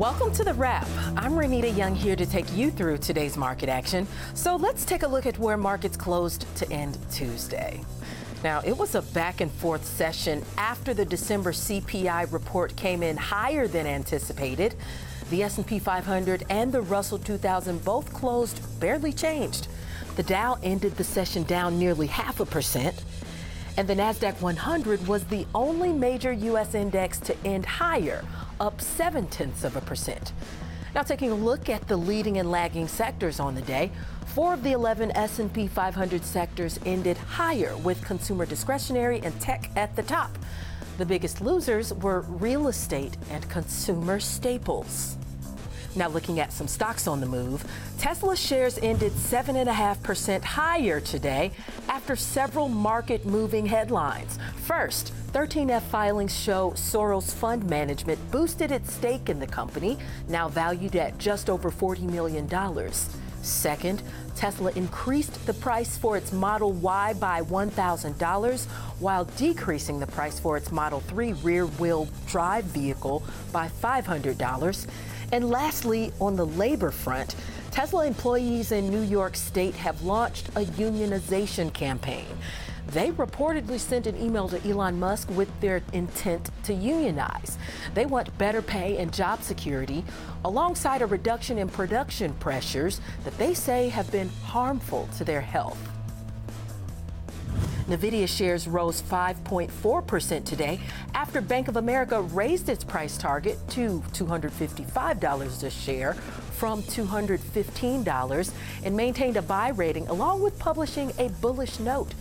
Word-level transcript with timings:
Welcome 0.00 0.32
to 0.32 0.44
the 0.44 0.54
wrap. 0.54 0.88
I'm 1.14 1.32
Renita 1.32 1.76
Young 1.76 1.94
here 1.94 2.16
to 2.16 2.24
take 2.24 2.50
you 2.56 2.70
through 2.70 2.96
today's 2.96 3.36
market 3.36 3.68
action. 3.68 4.06
So 4.32 4.56
let's 4.56 4.86
take 4.86 5.02
a 5.02 5.06
look 5.06 5.26
at 5.26 5.38
where 5.38 5.58
markets 5.58 5.94
closed 5.94 6.46
to 6.56 6.72
end 6.72 6.96
Tuesday. 7.10 7.82
Now, 8.42 8.62
it 8.64 8.74
was 8.74 8.94
a 8.94 9.02
back 9.02 9.42
and 9.42 9.52
forth 9.52 9.84
session 9.84 10.42
after 10.56 10.94
the 10.94 11.04
December 11.04 11.52
CPI 11.52 12.32
report 12.32 12.74
came 12.76 13.02
in 13.02 13.18
higher 13.18 13.68
than 13.68 13.86
anticipated. 13.86 14.74
The 15.28 15.42
S&P 15.42 15.78
500 15.78 16.46
and 16.48 16.72
the 16.72 16.80
Russell 16.80 17.18
2000 17.18 17.84
both 17.84 18.10
closed 18.14 18.80
barely 18.80 19.12
changed. 19.12 19.68
The 20.16 20.22
Dow 20.22 20.56
ended 20.62 20.96
the 20.96 21.04
session 21.04 21.42
down 21.42 21.78
nearly 21.78 22.06
half 22.06 22.40
a 22.40 22.46
percent. 22.46 23.04
And 23.76 23.86
the 23.86 23.96
NASDAQ 23.96 24.40
100 24.40 25.06
was 25.06 25.24
the 25.24 25.46
only 25.54 25.92
major 25.92 26.32
U.S. 26.32 26.74
index 26.74 27.20
to 27.20 27.36
end 27.44 27.66
higher, 27.66 28.24
up 28.60 28.80
seven 28.80 29.26
tenths 29.26 29.64
of 29.64 29.74
a 29.74 29.80
percent. 29.80 30.32
Now, 30.94 31.02
taking 31.02 31.30
a 31.30 31.34
look 31.34 31.68
at 31.68 31.88
the 31.88 31.96
leading 31.96 32.38
and 32.38 32.50
lagging 32.50 32.88
sectors 32.88 33.40
on 33.40 33.54
the 33.54 33.62
day, 33.62 33.90
four 34.26 34.54
of 34.54 34.62
the 34.62 34.72
11 34.72 35.16
S&P 35.16 35.66
500 35.66 36.24
sectors 36.24 36.78
ended 36.84 37.16
higher, 37.16 37.76
with 37.78 38.04
consumer 38.04 38.44
discretionary 38.44 39.20
and 39.22 39.40
tech 39.40 39.70
at 39.76 39.94
the 39.96 40.02
top. 40.02 40.30
The 40.98 41.06
biggest 41.06 41.40
losers 41.40 41.94
were 41.94 42.20
real 42.22 42.68
estate 42.68 43.16
and 43.30 43.48
consumer 43.48 44.20
staples. 44.20 45.16
Now, 45.96 46.08
looking 46.08 46.38
at 46.38 46.52
some 46.52 46.68
stocks 46.68 47.06
on 47.08 47.20
the 47.20 47.26
move, 47.26 47.64
Tesla 47.98 48.36
shares 48.36 48.78
ended 48.80 49.12
7.5% 49.12 50.42
higher 50.44 51.00
today 51.00 51.50
after 51.88 52.14
several 52.14 52.68
market 52.68 53.26
moving 53.26 53.66
headlines. 53.66 54.38
First, 54.64 55.12
13F 55.32 55.82
filings 55.82 56.36
show 56.36 56.70
Soros 56.72 57.34
Fund 57.34 57.68
Management 57.68 58.18
boosted 58.30 58.70
its 58.70 58.92
stake 58.92 59.28
in 59.28 59.40
the 59.40 59.46
company, 59.46 59.98
now 60.28 60.48
valued 60.48 60.94
at 60.94 61.18
just 61.18 61.50
over 61.50 61.70
$40 61.70 62.02
million. 62.02 62.48
Second, 63.42 64.02
Tesla 64.36 64.70
increased 64.72 65.46
the 65.46 65.54
price 65.54 65.96
for 65.96 66.16
its 66.16 66.32
Model 66.32 66.72
Y 66.72 67.14
by 67.14 67.40
$1,000 67.42 68.66
while 69.00 69.24
decreasing 69.24 69.98
the 69.98 70.06
price 70.06 70.38
for 70.38 70.56
its 70.56 70.70
Model 70.70 71.00
3 71.00 71.32
rear 71.34 71.66
wheel 71.66 72.06
drive 72.26 72.64
vehicle 72.64 73.22
by 73.52 73.68
$500. 73.82 74.86
And 75.32 75.48
lastly, 75.48 76.12
on 76.20 76.36
the 76.36 76.46
labor 76.46 76.90
front, 76.90 77.36
Tesla 77.70 78.06
employees 78.06 78.72
in 78.72 78.90
New 78.90 79.02
York 79.02 79.36
State 79.36 79.74
have 79.76 80.02
launched 80.02 80.48
a 80.50 80.64
unionization 80.64 81.72
campaign. 81.72 82.26
They 82.88 83.12
reportedly 83.12 83.78
sent 83.78 84.08
an 84.08 84.20
email 84.20 84.48
to 84.48 84.68
Elon 84.68 84.98
Musk 84.98 85.30
with 85.30 85.48
their 85.60 85.80
intent 85.92 86.50
to 86.64 86.74
unionize. 86.74 87.56
They 87.94 88.06
want 88.06 88.36
better 88.38 88.62
pay 88.62 88.98
and 88.98 89.12
job 89.12 89.42
security, 89.42 90.04
alongside 90.44 91.00
a 91.00 91.06
reduction 91.06 91.58
in 91.58 91.68
production 91.68 92.32
pressures 92.34 93.00
that 93.22 93.38
they 93.38 93.54
say 93.54 93.88
have 93.90 94.10
been 94.10 94.28
harmful 94.44 95.08
to 95.18 95.24
their 95.24 95.40
health. 95.40 95.78
Nvidia 97.90 98.28
shares 98.28 98.68
rose 98.68 99.02
5.4% 99.02 100.44
today 100.44 100.78
after 101.14 101.40
Bank 101.40 101.68
of 101.68 101.76
America 101.76 102.22
raised 102.22 102.68
its 102.68 102.84
price 102.84 103.18
target 103.18 103.58
to 103.70 104.00
$255 104.12 105.62
a 105.64 105.70
share 105.70 106.14
from 106.14 106.82
$215 106.84 108.52
and 108.84 108.96
maintained 108.96 109.36
a 109.36 109.42
buy 109.42 109.70
rating 109.70 110.06
along 110.08 110.40
with 110.40 110.58
publishing 110.58 111.12
a 111.18 111.28
bullish 111.40 111.80
note. 111.80 112.14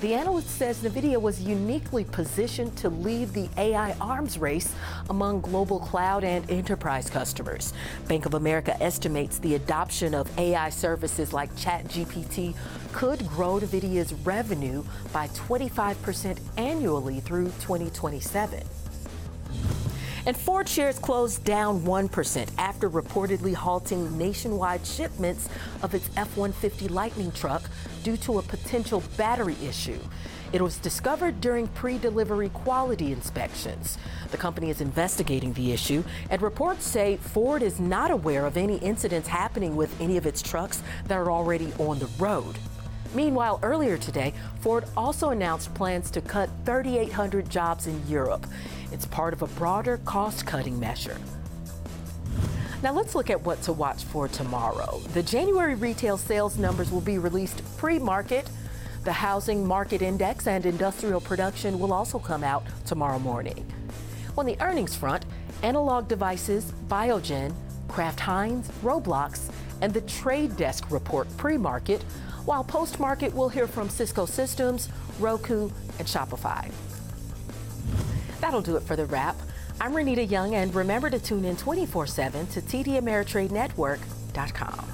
The 0.00 0.14
analyst 0.14 0.50
says 0.50 0.82
NVIDIA 0.82 1.20
was 1.20 1.40
uniquely 1.40 2.04
positioned 2.04 2.76
to 2.78 2.90
lead 2.90 3.30
the 3.30 3.48
AI 3.56 3.92
arms 4.00 4.38
race 4.38 4.74
among 5.08 5.40
global 5.40 5.80
cloud 5.80 6.24
and 6.24 6.48
enterprise 6.50 7.08
customers. 7.08 7.72
Bank 8.06 8.26
of 8.26 8.34
America 8.34 8.80
estimates 8.82 9.38
the 9.38 9.54
adoption 9.54 10.14
of 10.14 10.28
AI 10.38 10.68
services 10.68 11.32
like 11.32 11.54
ChatGPT 11.56 12.54
could 12.92 13.26
grow 13.28 13.60
NVIDIA's 13.60 14.12
revenue 14.12 14.84
by 15.12 15.28
25% 15.28 16.38
annually 16.56 17.20
through 17.20 17.46
2027. 17.60 18.62
And 20.26 20.36
Ford 20.36 20.66
shares 20.68 20.98
closed 20.98 21.44
down 21.44 21.82
1% 21.82 22.48
after 22.56 22.88
reportedly 22.88 23.54
halting 23.54 24.16
nationwide 24.16 24.86
shipments 24.86 25.48
of 25.82 25.94
its 25.94 26.08
F 26.16 26.34
150 26.36 26.88
Lightning 26.88 27.30
truck 27.32 27.62
due 28.02 28.16
to 28.18 28.38
a 28.38 28.42
potential 28.42 29.02
battery 29.18 29.56
issue. 29.62 29.98
It 30.54 30.62
was 30.62 30.78
discovered 30.78 31.40
during 31.40 31.66
pre 31.68 31.98
delivery 31.98 32.48
quality 32.50 33.12
inspections. 33.12 33.98
The 34.30 34.36
company 34.36 34.70
is 34.70 34.80
investigating 34.80 35.52
the 35.52 35.72
issue, 35.72 36.04
and 36.30 36.40
reports 36.40 36.86
say 36.86 37.16
Ford 37.16 37.62
is 37.62 37.80
not 37.80 38.10
aware 38.10 38.46
of 38.46 38.56
any 38.56 38.76
incidents 38.78 39.28
happening 39.28 39.76
with 39.76 40.00
any 40.00 40.16
of 40.16 40.26
its 40.26 40.40
trucks 40.40 40.82
that 41.06 41.18
are 41.18 41.30
already 41.30 41.72
on 41.78 41.98
the 41.98 42.08
road. 42.18 42.56
Meanwhile, 43.14 43.60
earlier 43.62 43.96
today, 43.96 44.34
Ford 44.60 44.84
also 44.96 45.30
announced 45.30 45.72
plans 45.74 46.10
to 46.10 46.20
cut 46.20 46.50
3,800 46.64 47.48
jobs 47.48 47.86
in 47.86 48.02
Europe. 48.08 48.46
It's 48.90 49.06
part 49.06 49.32
of 49.32 49.42
a 49.42 49.46
broader 49.46 49.98
cost 49.98 50.46
cutting 50.46 50.78
measure. 50.78 51.16
Now 52.82 52.92
let's 52.92 53.14
look 53.14 53.30
at 53.30 53.40
what 53.40 53.62
to 53.62 53.72
watch 53.72 54.04
for 54.04 54.28
tomorrow. 54.28 54.98
The 55.14 55.22
January 55.22 55.74
retail 55.74 56.18
sales 56.18 56.58
numbers 56.58 56.90
will 56.90 57.00
be 57.00 57.18
released 57.18 57.62
pre 57.78 57.98
market. 57.98 58.50
The 59.04 59.12
housing 59.12 59.66
market 59.66 60.02
index 60.02 60.46
and 60.46 60.66
industrial 60.66 61.20
production 61.20 61.78
will 61.78 61.92
also 61.92 62.18
come 62.18 62.42
out 62.42 62.64
tomorrow 62.84 63.18
morning. 63.18 63.64
On 64.36 64.44
the 64.44 64.60
earnings 64.60 64.96
front, 64.96 65.24
analog 65.62 66.08
devices, 66.08 66.72
Biogen, 66.88 67.54
Kraft 67.88 68.20
Heinz, 68.20 68.68
Roblox, 68.82 69.50
and 69.80 69.92
the 69.92 70.00
trade 70.02 70.56
desk 70.56 70.90
report 70.90 71.28
pre 71.36 71.56
market 71.56 72.02
while 72.44 72.62
post 72.62 73.00
market, 73.00 73.32
we'll 73.34 73.48
hear 73.48 73.66
from 73.66 73.88
Cisco 73.88 74.26
Systems, 74.26 74.90
Roku, 75.18 75.70
and 75.98 76.06
Shopify. 76.06 76.70
That'll 78.40 78.60
do 78.60 78.76
it 78.76 78.82
for 78.82 78.96
the 78.96 79.06
wrap. 79.06 79.36
I'm 79.80 79.92
Renita 79.92 80.30
Young, 80.30 80.54
and 80.54 80.74
remember 80.74 81.08
to 81.08 81.18
tune 81.18 81.44
in 81.44 81.56
24 81.56 82.06
7 82.06 82.46
to 82.48 82.60
TD 82.60 83.00
Ameritrade 83.00 83.50
Network.com. 83.50 84.93